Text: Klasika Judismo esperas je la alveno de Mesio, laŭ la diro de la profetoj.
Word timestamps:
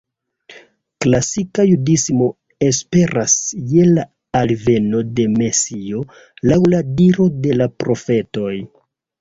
Klasika 1.03 1.65
Judismo 1.71 2.29
esperas 2.69 3.35
je 3.73 3.85
la 3.91 4.07
alveno 4.41 5.03
de 5.21 5.29
Mesio, 5.37 6.03
laŭ 6.53 6.61
la 6.77 6.81
diro 7.03 7.33
de 7.45 7.61
la 7.63 7.73
profetoj. 7.85 8.53